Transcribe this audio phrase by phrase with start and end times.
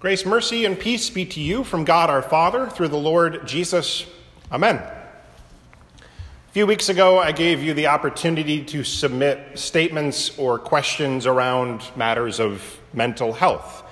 [0.00, 4.06] Grace, mercy, and peace be to you from God our Father through the Lord Jesus.
[4.50, 4.76] Amen.
[4.76, 11.82] A few weeks ago, I gave you the opportunity to submit statements or questions around
[11.96, 13.82] matters of mental health.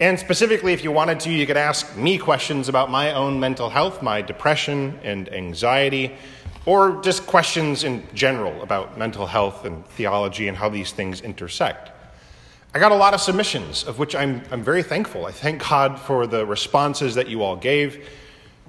[0.00, 3.70] And specifically, if you wanted to, you could ask me questions about my own mental
[3.70, 6.16] health, my depression and anxiety,
[6.66, 11.92] or just questions in general about mental health and theology and how these things intersect.
[12.78, 15.26] I got a lot of submissions, of which I'm, I'm very thankful.
[15.26, 18.08] I thank God for the responses that you all gave.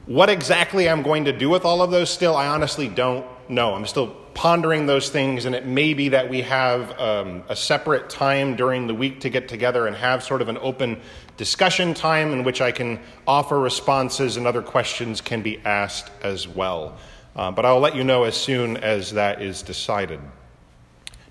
[0.07, 3.75] What exactly I'm going to do with all of those still, I honestly don't know.
[3.75, 8.09] I'm still pondering those things, and it may be that we have um, a separate
[8.09, 10.99] time during the week to get together and have sort of an open
[11.37, 16.47] discussion time in which I can offer responses and other questions can be asked as
[16.47, 16.97] well.
[17.35, 20.19] Uh, but I'll let you know as soon as that is decided.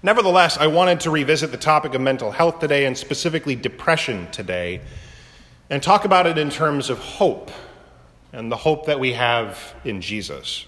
[0.02, 4.80] Nevertheless, I wanted to revisit the topic of mental health today and specifically depression today
[5.70, 7.50] and talk about it in terms of hope
[8.32, 10.66] and the hope that we have in Jesus.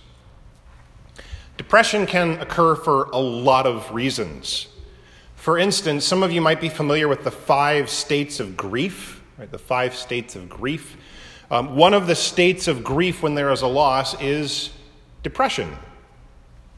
[1.57, 4.67] Depression can occur for a lot of reasons.
[5.37, 9.51] For instance, some of you might be familiar with the five states of grief, right?
[9.51, 10.97] The five states of grief.
[11.53, 14.71] Um, one of the states of grief when there is a loss is
[15.23, 15.77] depression.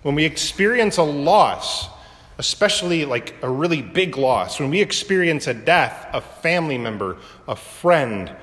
[0.03, 1.89] When we experience a loss,
[2.39, 7.17] especially like a really big loss, when we experience a death, a family member,
[7.47, 8.35] a friend,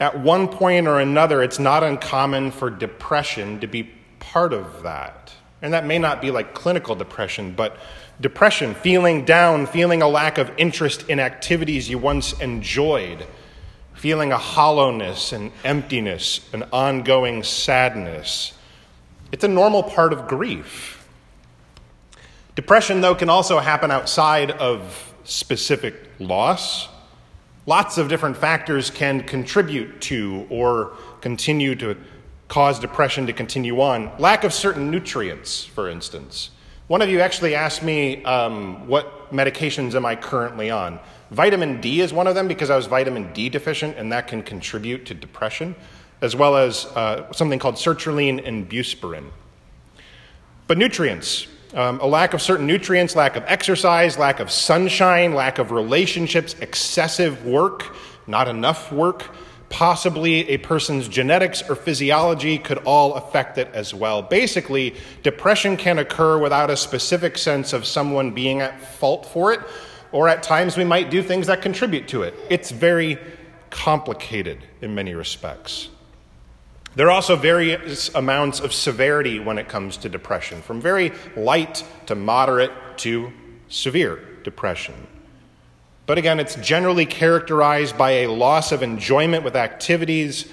[0.00, 3.90] at one point or another, it's not uncommon for depression to be
[4.20, 5.32] part of that.
[5.60, 7.76] And that may not be like clinical depression, but
[8.20, 13.26] depression, feeling down, feeling a lack of interest in activities you once enjoyed,
[13.94, 18.52] feeling a hollowness and emptiness, an ongoing sadness.
[19.32, 20.97] It's a normal part of grief.
[22.58, 26.88] Depression, though, can also happen outside of specific loss.
[27.66, 31.96] Lots of different factors can contribute to or continue to
[32.48, 34.10] cause depression to continue on.
[34.18, 36.50] Lack of certain nutrients, for instance.
[36.88, 40.98] One of you actually asked me um, what medications am I currently on.
[41.30, 44.42] Vitamin D is one of them because I was vitamin D deficient, and that can
[44.42, 45.76] contribute to depression,
[46.22, 49.30] as well as uh, something called sertraline and buspirone.
[50.66, 55.58] But nutrients, um, a lack of certain nutrients, lack of exercise, lack of sunshine, lack
[55.58, 57.94] of relationships, excessive work,
[58.26, 59.24] not enough work,
[59.68, 64.22] possibly a person's genetics or physiology could all affect it as well.
[64.22, 69.60] Basically, depression can occur without a specific sense of someone being at fault for it,
[70.10, 72.34] or at times we might do things that contribute to it.
[72.48, 73.18] It's very
[73.70, 75.90] complicated in many respects.
[76.98, 81.84] There are also various amounts of severity when it comes to depression, from very light
[82.06, 83.32] to moderate to
[83.68, 85.06] severe depression.
[86.06, 90.48] But again, it's generally characterized by a loss of enjoyment with activities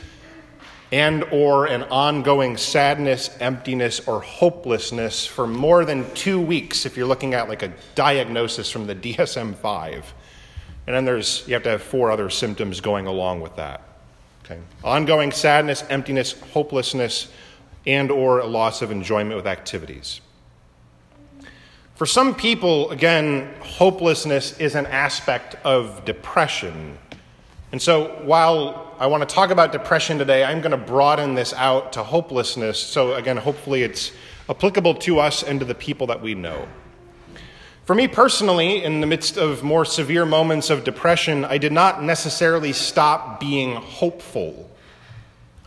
[0.91, 7.07] and or an ongoing sadness, emptiness or hopelessness for more than 2 weeks if you're
[7.07, 10.03] looking at like a diagnosis from the DSM-5.
[10.85, 13.84] And then there's you have to have four other symptoms going along with that.
[14.45, 14.61] Okay.
[14.83, 17.31] Ongoing sadness, emptiness, hopelessness,
[17.87, 20.21] and or a loss of enjoyment with activities.
[21.95, 26.97] For some people, again, hopelessness is an aspect of depression.
[27.71, 31.51] And so while I want to talk about depression today, I'm going to broaden this
[31.53, 32.79] out to hopelessness.
[32.79, 34.11] So again, hopefully it's
[34.47, 36.67] applicable to us and to the people that we know.
[37.85, 42.01] For me personally, in the midst of more severe moments of depression, I did not
[42.01, 44.71] necessarily stop being hopeful.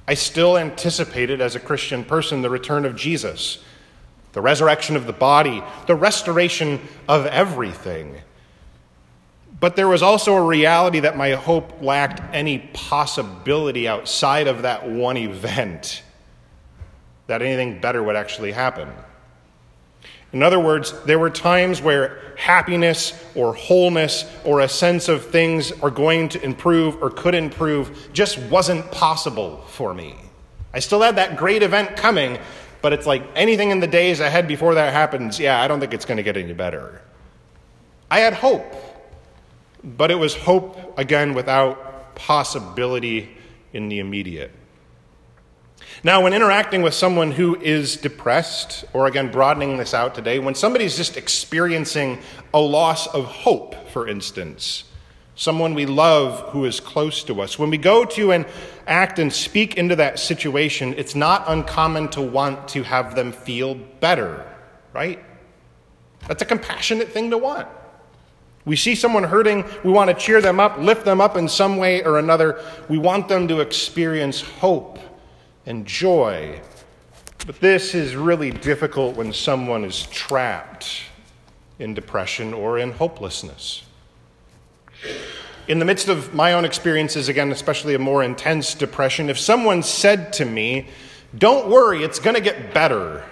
[0.09, 3.63] I still anticipated, as a Christian person, the return of Jesus,
[4.33, 8.17] the resurrection of the body, the restoration of everything.
[9.61, 14.89] But there was also a reality that my hope lacked any possibility outside of that
[14.89, 16.03] one event
[17.29, 18.89] that anything better would actually happen.
[20.33, 25.73] In other words, there were times where happiness or wholeness or a sense of things
[25.83, 30.15] are going to improve or could improve just wasn't possible for me.
[30.75, 32.39] I still had that great event coming,
[32.83, 35.95] but it's like anything in the days ahead before that happens, yeah, I don't think
[35.95, 37.01] it's going to get any better.
[38.11, 38.71] I had hope,
[39.83, 43.37] but it was hope, again, without possibility
[43.73, 44.51] in the immediate.
[46.05, 50.55] Now, when interacting with someone who is depressed, or again, broadening this out today, when
[50.55, 52.21] somebody's just experiencing
[52.55, 54.85] a loss of hope, for instance,
[55.35, 58.47] someone we love who is close to us, when we go to and
[58.87, 63.75] act and speak into that situation, it's not uncommon to want to have them feel
[63.75, 64.47] better,
[64.93, 65.19] right?
[66.29, 67.67] That's a compassionate thing to want.
[68.65, 71.77] We see someone hurting, we want to cheer them up, lift them up in some
[71.77, 72.63] way or another.
[72.89, 75.01] We want them to experience hope
[75.69, 76.59] and joy.
[77.47, 81.03] But this is really difficult when someone is trapped
[81.79, 83.85] in depression or in hopelessness.
[85.69, 89.83] In the midst of my own experiences, again, especially a more intense depression, if someone
[89.83, 90.89] said to me,
[91.37, 93.23] Don't worry, it's going to get better,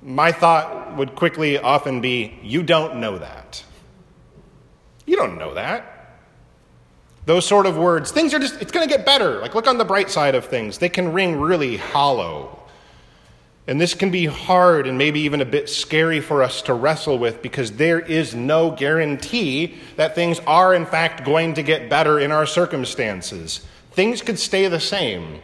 [0.00, 3.64] my thought would quickly often be, You don't know that.
[5.06, 5.99] You don't know that.
[7.26, 9.38] Those sort of words, things are just, it's going to get better.
[9.40, 10.78] Like, look on the bright side of things.
[10.78, 12.60] They can ring really hollow.
[13.66, 17.18] And this can be hard and maybe even a bit scary for us to wrestle
[17.18, 22.18] with because there is no guarantee that things are, in fact, going to get better
[22.18, 23.64] in our circumstances.
[23.92, 25.40] Things could stay the same.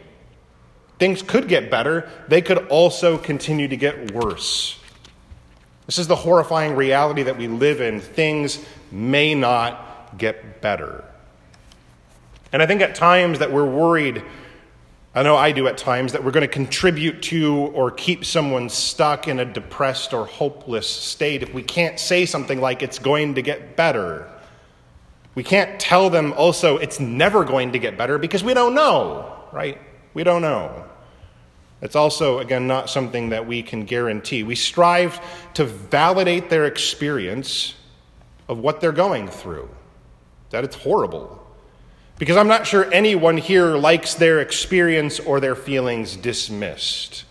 [0.99, 2.09] Things could get better.
[2.27, 4.79] They could also continue to get worse.
[5.85, 8.01] This is the horrifying reality that we live in.
[8.01, 8.59] Things
[8.91, 11.05] may not get better.
[12.51, 14.23] And I think at times that we're worried
[15.17, 18.69] I know I do at times that we're going to contribute to or keep someone
[18.69, 23.33] stuck in a depressed or hopeless state if we can't say something like it's going
[23.33, 24.31] to get better.
[25.33, 29.41] We can't tell them also it's never going to get better because we don't know,
[29.51, 29.79] right?
[30.13, 30.85] We don't know.
[31.81, 34.43] It's also, again, not something that we can guarantee.
[34.43, 35.19] We strive
[35.55, 37.73] to validate their experience
[38.47, 39.67] of what they're going through,
[40.51, 41.43] that it's horrible,
[42.17, 47.25] because I'm not sure anyone here likes their experience or their feelings dismissed.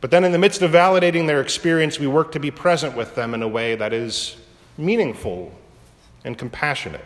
[0.00, 3.14] But then, in the midst of validating their experience, we work to be present with
[3.14, 4.36] them in a way that is
[4.76, 5.52] meaningful
[6.24, 7.04] and compassionate.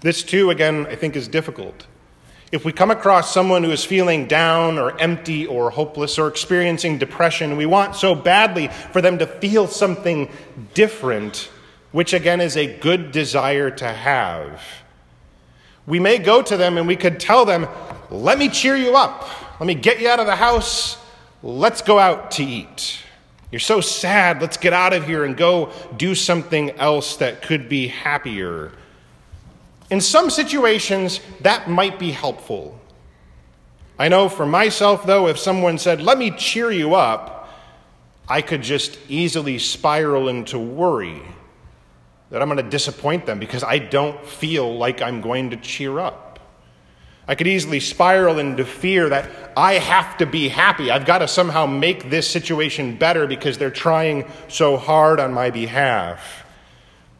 [0.00, 1.86] This, too, again, I think is difficult.
[2.52, 6.98] If we come across someone who is feeling down or empty or hopeless or experiencing
[6.98, 10.30] depression, we want so badly for them to feel something
[10.74, 11.50] different,
[11.92, 14.62] which again is a good desire to have.
[15.86, 17.66] We may go to them and we could tell them,
[18.10, 19.28] Let me cheer you up.
[19.58, 20.98] Let me get you out of the house.
[21.42, 22.98] Let's go out to eat.
[23.50, 24.40] You're so sad.
[24.40, 28.72] Let's get out of here and go do something else that could be happier.
[29.90, 32.80] In some situations, that might be helpful.
[33.98, 37.50] I know for myself, though, if someone said, Let me cheer you up,
[38.28, 41.22] I could just easily spiral into worry
[42.32, 45.98] that I'm going to disappoint them because I don't feel like I'm going to cheer
[45.98, 46.40] up.
[47.28, 50.90] I could easily spiral into fear that I have to be happy.
[50.90, 55.50] I've got to somehow make this situation better because they're trying so hard on my
[55.50, 56.46] behalf.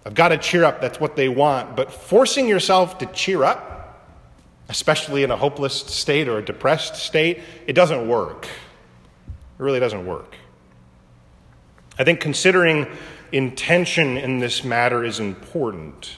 [0.06, 0.80] I've got to cheer up.
[0.80, 1.76] That's what they want.
[1.76, 4.08] But forcing yourself to cheer up,
[4.70, 8.46] especially in a hopeless state or a depressed state, it doesn't work.
[8.46, 10.36] It really doesn't work.
[11.98, 12.86] I think considering
[13.32, 16.16] intention in this matter is important.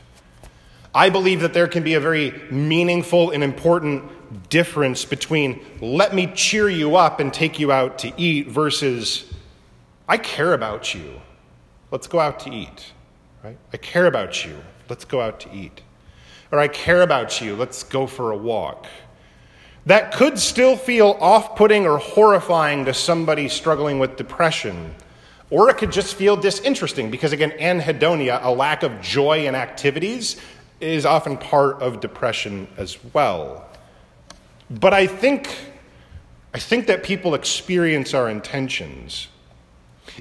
[0.95, 6.27] I believe that there can be a very meaningful and important difference between let me
[6.35, 9.33] cheer you up and take you out to eat versus
[10.09, 11.21] I care about you.
[11.91, 12.93] Let's go out to eat.
[13.43, 13.59] Right?
[13.73, 14.57] I care about you.
[14.89, 15.83] Let's go out to eat.
[16.53, 17.57] Or I care about you.
[17.57, 18.87] Let's go for a walk.
[19.87, 24.95] That could still feel off putting or horrifying to somebody struggling with depression.
[25.55, 30.41] Or it could just feel disinteresting because, again, anhedonia, a lack of joy in activities,
[30.81, 33.65] is often part of depression as well.
[34.69, 35.49] But I think,
[36.53, 39.29] I think that people experience our intentions.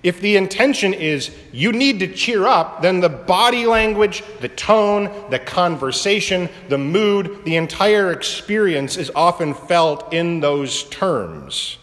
[0.04, 5.32] If the intention is you need to cheer up, then the body language, the tone,
[5.32, 11.80] the conversation, the mood, the entire experience is often felt in those terms.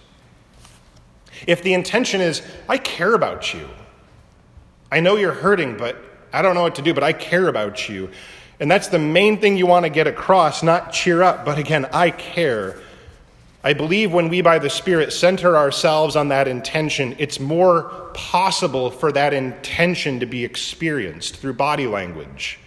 [1.47, 3.68] If the intention is, I care about you,
[4.92, 5.97] I know you're hurting, but
[6.32, 8.11] I don't know what to do, but I care about you.
[8.59, 11.87] And that's the main thing you want to get across, not cheer up, but again,
[11.92, 12.76] I care.
[13.62, 18.90] I believe when we, by the Spirit, center ourselves on that intention, it's more possible
[18.90, 22.59] for that intention to be experienced through body language,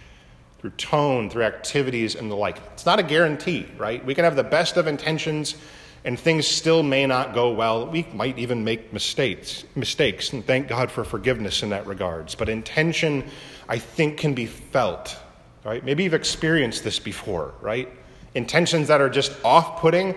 [0.60, 2.58] through tone, through activities, and the like.
[2.72, 4.04] It's not a guarantee, right?
[4.04, 5.56] We can have the best of intentions
[6.04, 7.86] and things still may not go well.
[7.86, 12.34] We might even make mistakes, mistakes, and thank God for forgiveness in that regards.
[12.34, 13.24] But intention,
[13.68, 15.16] I think, can be felt.
[15.64, 15.82] Right?
[15.82, 17.88] Maybe you've experienced this before, right?
[18.34, 20.14] Intentions that are just off-putting,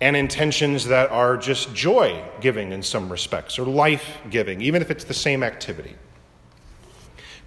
[0.00, 4.90] and intentions that are just joy giving in some respects, or life giving, even if
[4.90, 5.94] it's the same activity.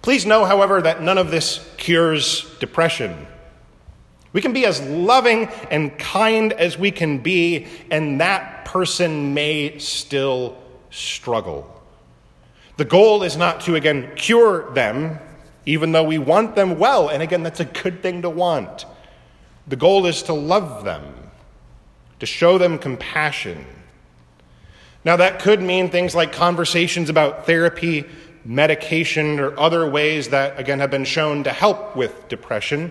[0.00, 3.26] Please know, however, that none of this cures depression
[4.34, 9.78] we can be as loving and kind as we can be, and that person may
[9.78, 10.58] still
[10.90, 11.70] struggle.
[12.76, 15.20] The goal is not to, again, cure them,
[15.66, 17.08] even though we want them well.
[17.08, 18.86] And again, that's a good thing to want.
[19.68, 21.14] The goal is to love them,
[22.18, 23.64] to show them compassion.
[25.04, 28.04] Now, that could mean things like conversations about therapy,
[28.44, 32.90] medication, or other ways that, again, have been shown to help with depression.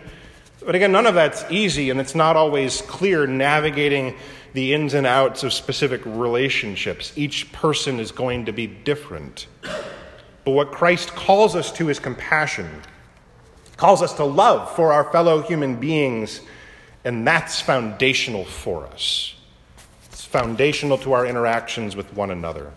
[0.66, 4.16] But again, none of that's easy, and it's not always clear navigating
[4.54, 7.12] the ins and outs of specific relationships.
[7.16, 9.48] Each person is going to be different.
[10.46, 12.70] But what Christ calls us to is compassion,
[13.78, 16.42] calls us to love for our fellow human beings,
[17.04, 19.36] and that's foundational for us.
[20.06, 22.72] It's foundational to our interactions with one another.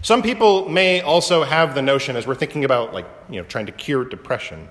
[0.00, 3.66] Some people may also have the notion, as we're thinking about, like, you know, trying
[3.66, 4.68] to cure depression,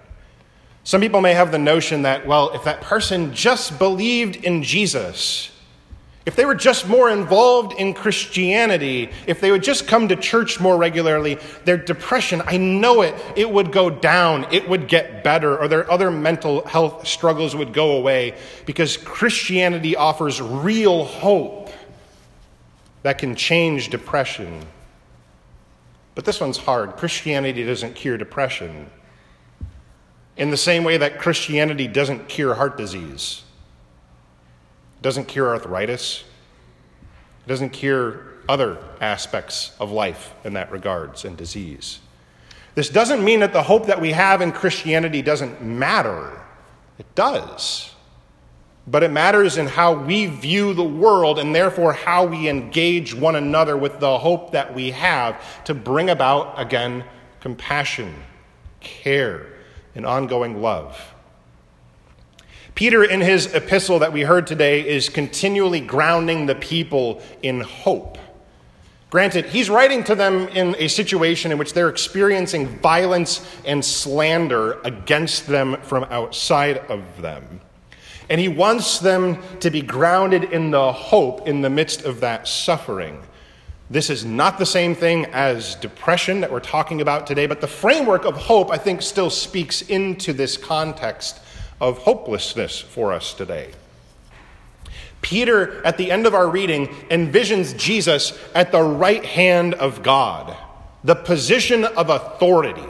[0.84, 5.52] some people may have the notion that, well, if that person just believed in Jesus,
[6.26, 10.60] if they were just more involved in Christianity, if they would just come to church
[10.60, 15.58] more regularly, their depression, I know it, it would go down, it would get better,
[15.58, 18.36] or their other mental health struggles would go away
[18.68, 21.72] because Christianity offers real hope
[23.02, 24.64] that can change depression.
[26.14, 26.98] But this one's hard.
[26.98, 28.92] Christianity doesn't cure depression.
[30.42, 33.44] In the same way that Christianity doesn't cure heart disease.
[35.04, 36.24] Doesn't cure arthritis.
[37.46, 42.00] It doesn't cure other aspects of life in that regards and disease.
[42.74, 46.42] This doesn't mean that the hope that we have in Christianity doesn't matter.
[46.98, 47.94] It does.
[48.88, 53.36] But it matters in how we view the world and therefore how we engage one
[53.36, 57.04] another with the hope that we have to bring about, again,
[57.42, 58.16] compassion,
[58.80, 59.51] care,
[59.96, 61.14] and ongoing love.
[62.76, 68.18] Peter, in his epistle that we heard today, is continually grounding the people in hope.
[69.10, 74.80] Granted, he's writing to them in a situation in which they're experiencing violence and slander
[74.86, 77.60] against them from outside of them.
[78.30, 82.48] And he wants them to be grounded in the hope in the midst of that
[82.48, 83.22] suffering.
[83.92, 87.68] This is not the same thing as depression that we're talking about today, but the
[87.68, 91.42] framework of hope, I think, still speaks into this context
[91.82, 93.74] of hopelessness for us today.
[95.22, 100.56] Peter, at the end of our reading, envisions Jesus at the right hand of God,
[101.04, 102.88] the position of authority,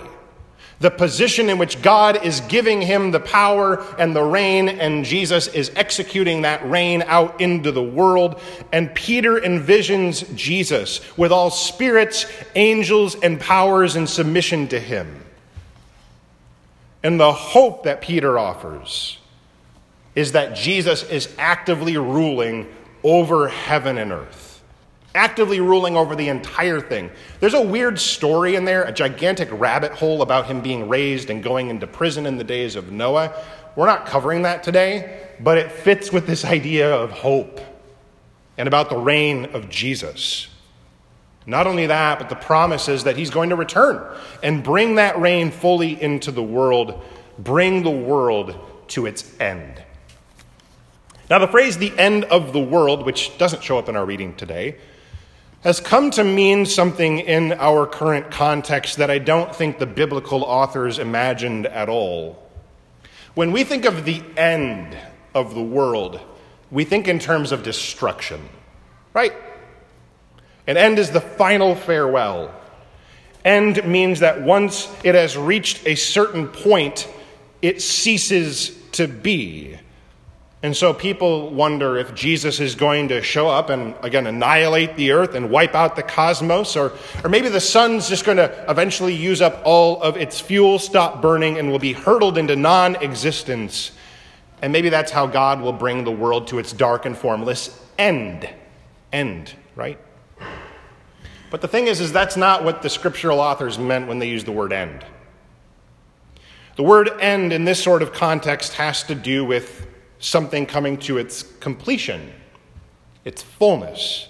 [0.81, 5.47] the position in which God is giving him the power and the reign, and Jesus
[5.47, 8.41] is executing that reign out into the world.
[8.71, 15.23] And Peter envisions Jesus with all spirits, angels, and powers in submission to him.
[17.03, 19.19] And the hope that Peter offers
[20.15, 22.67] is that Jesus is actively ruling
[23.03, 24.50] over heaven and earth,
[25.13, 27.11] actively ruling over the entire thing.
[27.39, 31.43] There's a weird story in there, a gigantic rabbit hole about him being raised and
[31.43, 33.33] going into prison in the days of Noah.
[33.75, 37.59] We're not covering that today, but it fits with this idea of hope
[38.57, 40.47] and about the reign of Jesus.
[41.45, 45.19] Not only that, but the promise is that he's going to return and bring that
[45.19, 47.01] reign fully into the world,
[47.39, 48.55] bring the world
[48.89, 49.81] to its end.
[51.29, 54.35] Now, the phrase the end of the world, which doesn't show up in our reading
[54.35, 54.75] today,
[55.61, 60.43] has come to mean something in our current context that I don't think the biblical
[60.43, 62.49] authors imagined at all.
[63.35, 64.97] When we think of the end
[65.35, 66.19] of the world,
[66.71, 68.41] we think in terms of destruction,
[69.13, 69.33] right?
[70.65, 72.53] An end is the final farewell.
[73.45, 77.07] End means that once it has reached a certain point,
[77.61, 79.77] it ceases to be.
[80.63, 85.11] And so people wonder if Jesus is going to show up and, again, annihilate the
[85.11, 89.15] earth and wipe out the cosmos, or, or maybe the sun's just going to eventually
[89.15, 93.91] use up all of its fuel, stop burning, and will be hurtled into non existence.
[94.61, 98.47] And maybe that's how God will bring the world to its dark and formless end.
[99.11, 99.97] End, right?
[101.49, 104.45] But the thing is, is that's not what the scriptural authors meant when they used
[104.45, 105.03] the word end.
[106.75, 109.87] The word end in this sort of context has to do with
[110.21, 112.31] something coming to its completion,
[113.25, 114.29] its fullness.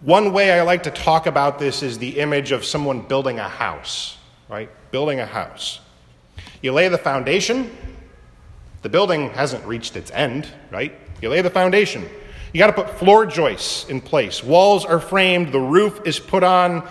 [0.00, 3.48] One way I like to talk about this is the image of someone building a
[3.48, 4.16] house,
[4.48, 4.70] right?
[4.90, 5.80] Building a house.
[6.62, 7.76] You lay the foundation,
[8.82, 10.94] the building hasn't reached its end, right?
[11.20, 12.08] You lay the foundation.
[12.52, 14.44] You got to put floor joists in place.
[14.44, 16.88] Walls are framed, the roof is put on.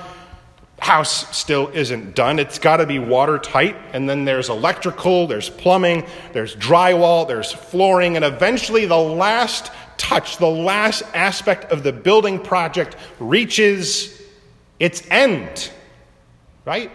[0.80, 2.38] House still isn't done.
[2.38, 3.76] It's got to be watertight.
[3.94, 10.38] And then there's electrical, there's plumbing, there's drywall, there's flooring, and eventually the last touch,
[10.38, 14.22] the last aspect of the building project reaches
[14.80, 15.72] its end.
[16.66, 16.92] Right?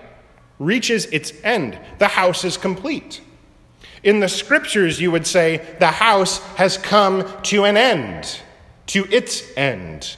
[0.61, 1.77] reaches its end.
[1.99, 3.21] The house is complete.
[4.05, 8.41] In the scriptures, you would say the house has come to an end,
[8.89, 10.17] to its end.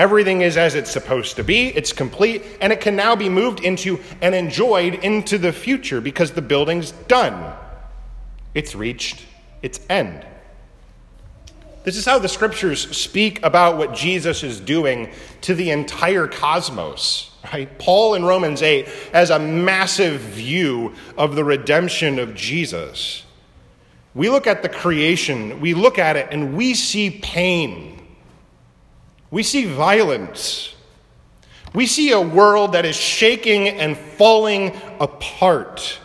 [0.00, 3.60] Everything is as it's supposed to be, it's complete, and it can now be moved
[3.60, 7.52] into and enjoyed into the future because the building's done.
[8.54, 9.26] It's reached
[9.60, 10.24] its end.
[11.84, 17.32] This is how the scriptures speak about what Jesus is doing to the entire cosmos.
[17.52, 17.78] Right?
[17.78, 23.24] Paul in Romans 8 has a massive view of the redemption of Jesus.
[24.14, 27.99] We look at the creation, we look at it, and we see pain.
[29.30, 30.74] We see violence.
[31.72, 35.98] We see a world that is shaking and falling apart.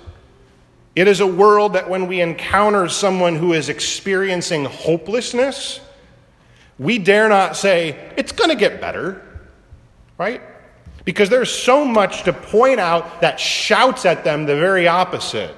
[0.95, 5.81] It is a world that when we encounter someone who is experiencing hopelessness,
[6.77, 9.25] we dare not say, it's going to get better,
[10.17, 10.41] right?
[11.03, 15.55] Because there's so much to point out that shouts at them the very opposite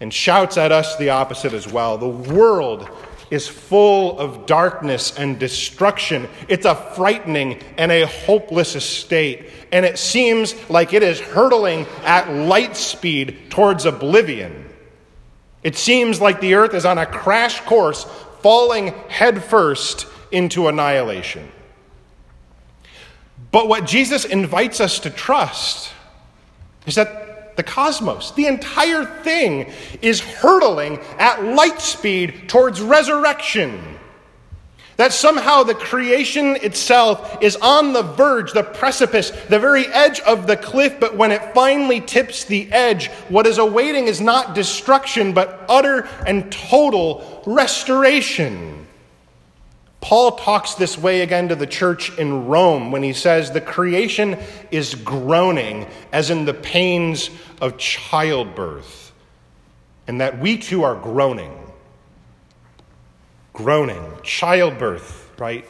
[0.00, 1.98] and shouts at us the opposite as well.
[1.98, 2.88] The world
[3.30, 6.28] is full of darkness and destruction.
[6.48, 9.50] It's a frightening and a hopeless estate.
[9.72, 14.68] And it seems like it is hurtling at light speed towards oblivion.
[15.62, 18.04] It seems like the earth is on a crash course,
[18.40, 21.50] falling headfirst into annihilation.
[23.52, 25.92] But what Jesus invites us to trust
[26.86, 27.19] is that
[27.56, 33.98] the cosmos, the entire thing is hurtling at light speed towards resurrection.
[34.96, 40.46] That somehow the creation itself is on the verge, the precipice, the very edge of
[40.46, 45.32] the cliff, but when it finally tips the edge, what is awaiting is not destruction,
[45.32, 48.79] but utter and total restoration.
[50.00, 54.38] Paul talks this way again to the church in Rome when he says the creation
[54.70, 57.30] is groaning as in the pains
[57.60, 59.12] of childbirth,
[60.06, 61.54] and that we too are groaning.
[63.52, 65.66] Groaning, childbirth, right?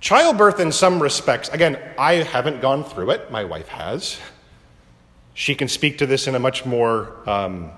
[0.00, 4.18] Childbirth, in some respects, again, I haven't gone through it, my wife has.
[5.34, 7.70] She can speak to this in a much more um,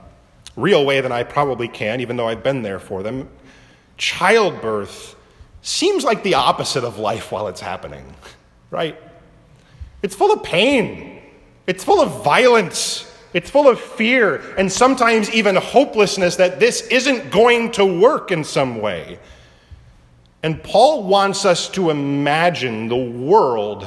[0.54, 3.28] real way than I probably can, even though I've been there for them.
[3.96, 5.16] Childbirth
[5.62, 8.04] seems like the opposite of life while it's happening,
[8.70, 9.00] right?
[10.02, 11.22] It's full of pain,
[11.66, 17.30] it's full of violence, it's full of fear, and sometimes even hopelessness that this isn't
[17.30, 19.18] going to work in some way.
[20.42, 23.86] And Paul wants us to imagine the world,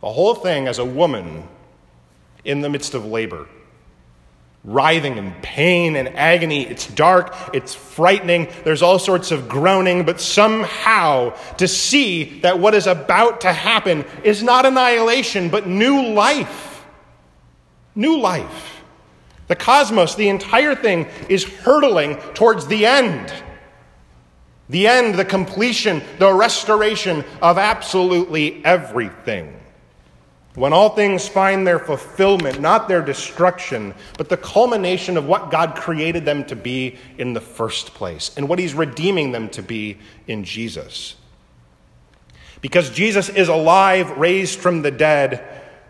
[0.00, 1.48] the whole thing, as a woman
[2.44, 3.48] in the midst of labor
[4.64, 6.64] writhing in pain and agony.
[6.66, 12.74] It's dark, it's frightening, there's all sorts of groaning, but somehow to see that what
[12.74, 16.84] is about to happen is not annihilation, but new life.
[17.94, 18.82] New life.
[19.48, 23.32] The cosmos, the entire thing, is hurtling towards the end.
[24.68, 29.61] The end, the completion, the restoration of absolutely everything.
[30.54, 35.74] When all things find their fulfillment, not their destruction, but the culmination of what God
[35.74, 39.98] created them to be in the first place and what He's redeeming them to be
[40.26, 41.16] in Jesus.
[42.60, 45.42] Because Jesus is alive, raised from the dead,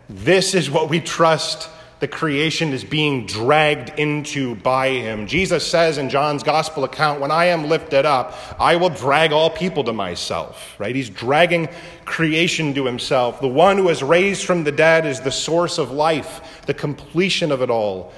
[0.09, 1.69] this is what we trust
[2.03, 5.25] the creation is being dragged into by him.
[5.25, 9.49] Jesus says in John's gospel account, When I am lifted up, I will drag all
[9.49, 10.75] people to myself.
[10.77, 10.93] Right?
[10.93, 11.69] He's dragging
[12.03, 13.39] creation to himself.
[13.39, 17.53] The one who is raised from the dead is the source of life, the completion
[17.53, 18.11] of it all.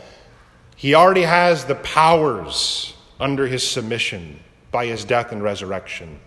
[0.76, 4.40] He already has the powers under his submission
[4.72, 6.20] by his death and resurrection.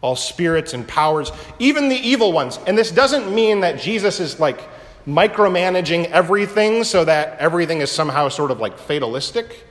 [0.00, 2.60] All spirits and powers, even the evil ones.
[2.68, 4.60] And this doesn't mean that Jesus is like
[5.06, 9.66] micromanaging everything so that everything is somehow sort of like fatalistic.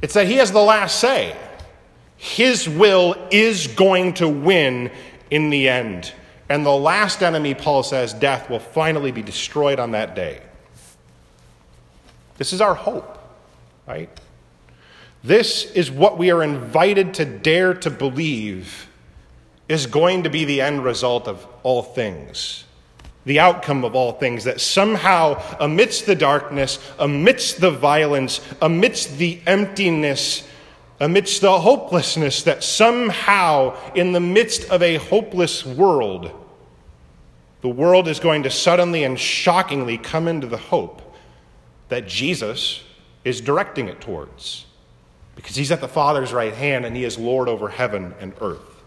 [0.00, 1.36] It's that he has the last say.
[2.16, 4.90] His will is going to win
[5.30, 6.12] in the end.
[6.48, 10.40] And the last enemy, Paul says, death, will finally be destroyed on that day.
[12.38, 13.18] This is our hope,
[13.86, 14.10] right?
[15.24, 18.88] This is what we are invited to dare to believe
[19.68, 22.64] is going to be the end result of all things
[23.24, 29.40] the outcome of all things, that somehow, amidst the darkness, amidst the violence, amidst the
[29.46, 30.46] emptiness,
[30.98, 36.30] amidst the hopelessness, that somehow, in the midst of a hopeless world,
[37.60, 41.00] the world is going to suddenly and shockingly come into the hope
[41.88, 42.82] that Jesus
[43.24, 44.66] is directing it towards.
[45.36, 48.82] Because he's at the Father's right hand and he is Lord over heaven and earth.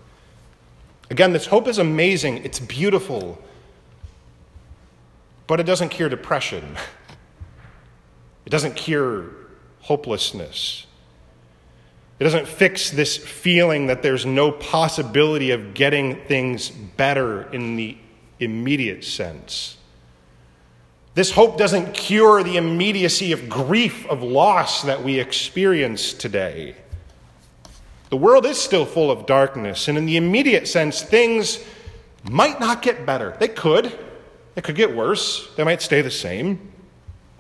[1.10, 3.42] Again, this hope is amazing, it's beautiful
[5.48, 6.76] but it doesn't cure depression.
[8.46, 9.26] It doesn't cure
[9.82, 10.86] hopelessness.
[12.20, 17.98] It doesn't fix this feeling that there's no possibility of getting things better in the
[18.40, 19.78] immediate sense.
[21.14, 26.76] This hope doesn't cure the immediacy of grief, of loss that we experience today.
[28.10, 31.64] The world is still full of darkness, and in the immediate sense, things
[32.24, 33.36] might not get better.
[33.40, 33.98] They could.
[34.56, 35.54] They could get worse.
[35.56, 36.72] They might stay the same.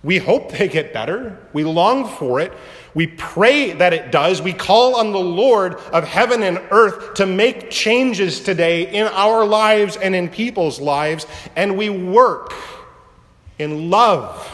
[0.04, 1.40] We hope they get better.
[1.52, 2.54] We long for it.
[2.94, 4.42] We pray that it does.
[4.42, 9.46] We call on the Lord of heaven and earth to make changes today in our
[9.46, 11.26] lives and in people's lives.
[11.56, 12.54] And we work
[13.58, 14.52] in love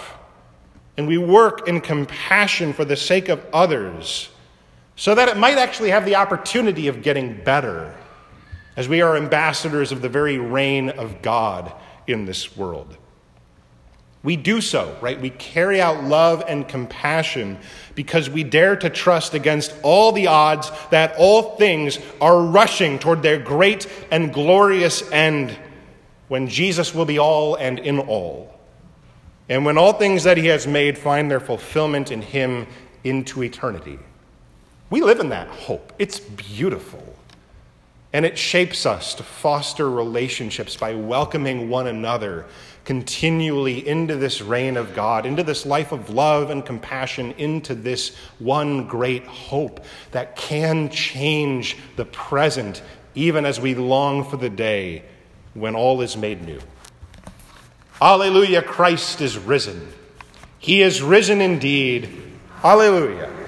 [0.97, 4.30] and we work in compassion for the sake of others
[4.95, 7.95] so that it might actually have the opportunity of getting better
[8.78, 11.74] as we are ambassadors of the very reign of God
[12.12, 12.97] in this world.
[14.24, 15.19] We do so, right?
[15.19, 17.58] We carry out love and compassion
[17.95, 23.24] because we dare to trust against all the odds that all things are rushing toward
[23.24, 25.58] their great and glorious end
[26.28, 28.54] when Jesus will be all and in all.
[29.50, 32.67] And when all things that he has made find their fulfillment in him
[33.04, 33.97] into eternity.
[34.91, 35.93] We live in that hope.
[35.97, 37.11] It's beautiful.
[38.13, 42.45] And it shapes us to foster relationships by welcoming one another
[42.84, 48.15] continually into this reign of God, into this life of love and compassion, into this
[48.39, 52.82] one great hope that can change the present,
[53.15, 55.04] even as we long for the day
[55.54, 56.60] when all is made new.
[58.02, 59.88] Alleluia, Christ is risen.
[60.58, 62.10] He is risen indeed.
[62.63, 63.40] Alleluia.